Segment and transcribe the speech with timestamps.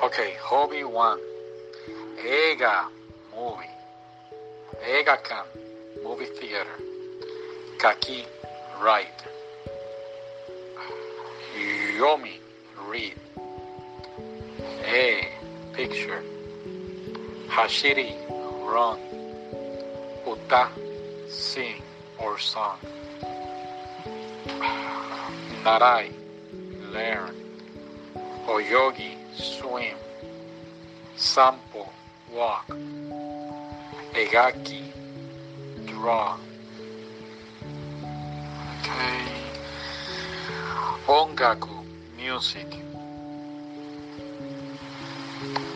[0.00, 1.18] Okay, hobby one.
[2.24, 2.86] Ega
[3.34, 3.66] movie.
[4.88, 5.44] Ega can
[6.04, 6.76] movie theater.
[7.78, 8.24] Kaki
[8.80, 9.08] ride.
[11.96, 12.38] Yomi
[12.88, 13.14] read.
[14.84, 15.28] A
[15.72, 16.22] picture.
[17.48, 18.14] Hashiri
[18.72, 19.00] run.
[20.24, 20.68] Uta
[21.28, 21.82] sing
[22.18, 22.78] or song.
[25.64, 26.12] Narai
[26.92, 27.34] learn.
[28.46, 29.96] Oyogi swim,
[31.16, 31.88] sanpo,
[32.32, 32.66] walk,
[34.14, 34.82] egaki,
[35.86, 36.36] draw.
[38.78, 39.28] Okay.
[41.06, 41.84] Ongaku,
[42.16, 42.66] music.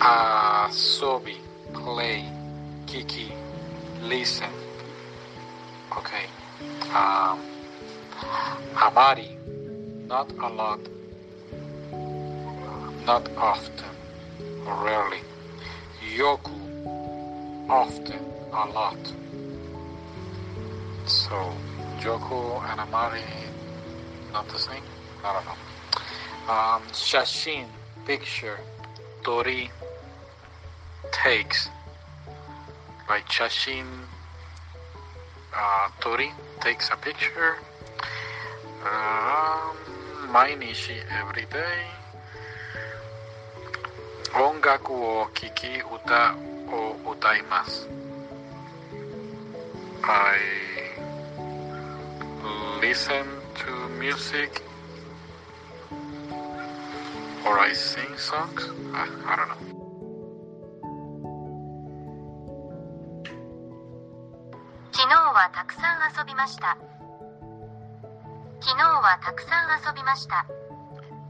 [0.00, 1.36] Asobi,
[1.72, 2.24] play,
[2.86, 3.32] kiki,
[4.02, 4.50] listen.
[5.96, 6.26] Okay.
[6.94, 7.40] Um,
[8.76, 9.38] amari,
[10.06, 10.80] not a lot
[13.06, 13.94] not often
[14.66, 15.20] rarely.
[16.18, 16.58] Yoku
[17.70, 18.20] often
[18.52, 18.98] a lot.
[21.06, 21.36] So
[22.00, 23.22] joku and amari
[24.32, 24.82] not the same?
[25.24, 26.52] I don't know.
[26.52, 27.66] Um, shashin
[28.04, 28.58] picture
[29.24, 29.70] tori
[31.12, 31.70] takes
[33.08, 33.86] like shashin
[35.56, 37.54] uh, tori takes a picture.
[38.82, 39.76] Um,
[40.34, 41.86] mainishi every day
[44.35, 46.35] 音楽を聴き歌
[46.73, 47.89] を歌います
[50.03, 50.39] I
[52.81, 53.25] listen
[53.55, 54.63] to music
[57.45, 59.71] or I sing songs I, I don't know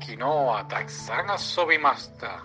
[0.00, 2.44] 昨日はたくさん遊びました。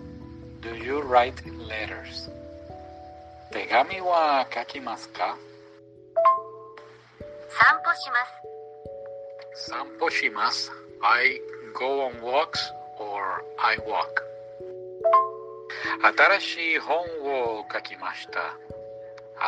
[0.61, 1.33] Do you write
[1.67, 2.29] letters?
[3.51, 5.35] 手紙は書きますか
[7.49, 8.15] 散歩しま
[9.55, 9.67] す。
[9.67, 10.71] 散歩します。
[11.01, 11.41] I
[11.73, 12.59] go on walks
[12.99, 14.21] or I walk.
[16.15, 18.55] 新しい本を書きました。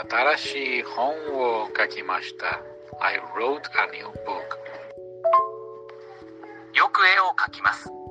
[0.09, 2.59] 新しい本を書きました。
[2.99, 4.63] I wrote a new book.
[6.73, 8.02] よく絵を描きますよ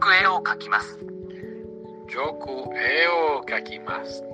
[0.00, 0.98] く絵を描きます
[2.12, 4.24] よく絵を描きます。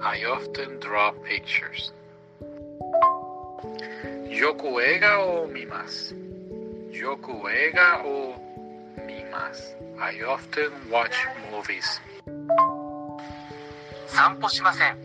[0.00, 1.94] I often draw pictures.
[4.28, 6.14] よく映画を見ます。
[6.92, 8.34] よく映画を
[9.06, 9.78] 見ます。
[9.98, 11.12] I often watch
[11.50, 12.02] movies.
[14.08, 14.98] 散歩しません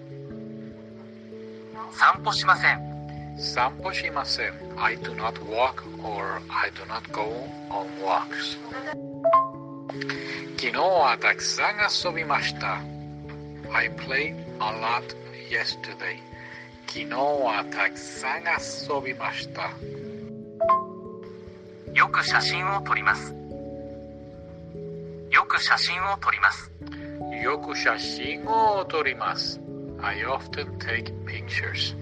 [1.94, 4.54] 散歩しません散歩しません。
[4.76, 7.22] I do not walk or I do not go
[7.70, 8.58] on walks.
[10.58, 11.76] 昨日はたくさん
[12.10, 12.82] 遊びました。
[13.74, 15.16] I played a lot
[15.50, 16.18] yesterday.
[16.88, 19.72] 昨日はたくさん遊びました。
[21.94, 23.34] よく写真を撮ります
[25.32, 26.72] よく写真を撮ります
[27.44, 29.60] よく写真を撮ります。
[30.02, 31.96] I often take pictures.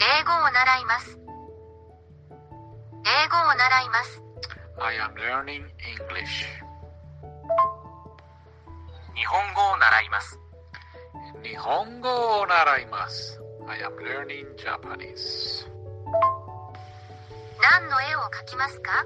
[0.00, 1.18] 英語を習います。
[2.30, 4.27] 英語を習います。
[4.80, 6.46] I am learning English.
[9.16, 10.38] 日本語を習います
[11.42, 12.08] 日本語
[12.40, 13.40] を習います。
[13.66, 15.66] I am learning Japanese.
[17.60, 19.04] 何の絵を描きますか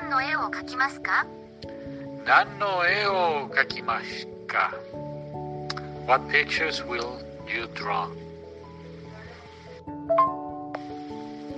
[0.00, 1.24] 何の絵を描きますか
[2.26, 4.74] 何の絵を描きますか
[6.06, 8.08] What pictures will you draw?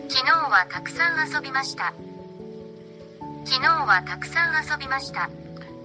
[0.08, 1.94] 昨日はたくさん遊びました
[3.44, 5.28] 昨日はたくさん遊びました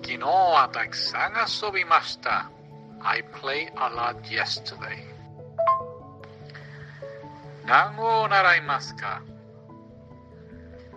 [0.03, 1.33] 昨日はたくさん
[1.67, 2.51] 遊びました。
[3.01, 4.97] I played a lot yesterday.
[7.65, 9.21] 何を習いますか？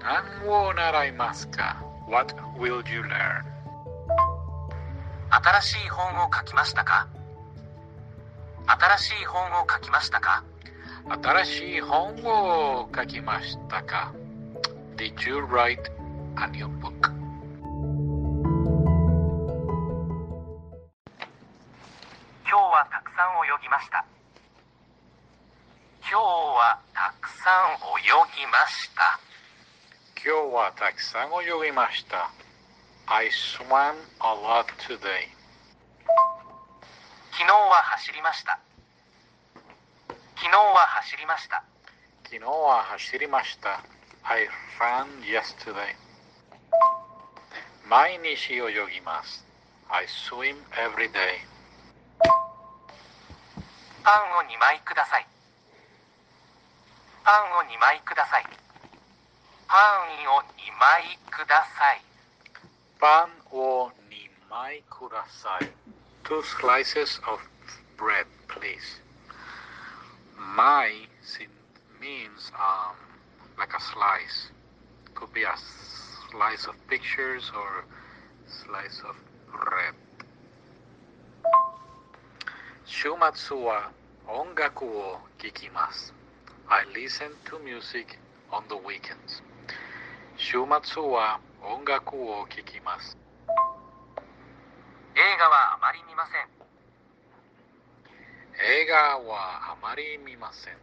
[0.01, 3.43] 何を習いますか ?What will you learn?
[5.31, 7.09] 新しい本を書きましたか？
[8.67, 10.45] 新しい本を書きましたか？
[11.23, 14.13] 新しい本を書きましたか
[14.97, 15.81] ?Did you write
[16.41, 16.99] and your book.
[33.11, 35.29] I swam a lot today.
[37.33, 38.59] 昨日は走りました。
[40.37, 41.65] 昨日は走りました。
[42.25, 43.83] 昨日は走りました。
[44.25, 44.47] I
[44.79, 46.08] ran yesterday.
[47.89, 49.43] 毎日泳ぎます。
[49.89, 51.41] I swim every day.
[54.05, 55.27] パンを2枚ください。
[57.25, 58.45] パンを2枚ください。
[59.67, 62.03] パンを2枚ください。
[63.01, 65.71] パンを2枚ください。
[66.25, 67.41] Two slices of
[67.97, 69.01] bread, please.
[70.37, 71.09] Mai
[71.99, 72.97] means um,
[73.57, 74.53] like a slice.
[75.15, 75.57] Could be a
[76.32, 77.86] slice of pictures or
[78.48, 79.16] slice of
[79.52, 79.94] bread.
[82.86, 83.92] 週末は
[84.28, 86.14] 音楽を聴きます。
[86.68, 88.18] I listen to music
[88.52, 89.44] on the weekends.
[90.38, 93.18] 週末は音楽を聴きます。
[95.16, 96.64] 映画はあまり見ません
[98.82, 100.74] 映画はあまり見ません。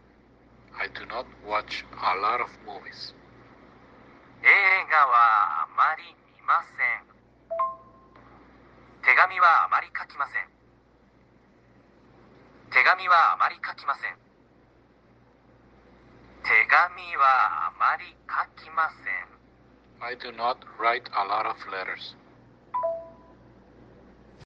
[0.79, 3.13] I do not watch a lot of movies.
[4.46, 7.02] 映画はあまり見ません。
[9.02, 10.46] 手紙はあまり書きません。
[12.70, 14.14] 手紙はあまり書きません。
[16.46, 19.26] 手紙はあまり書きません。
[19.98, 22.14] I do not write a lot of letters.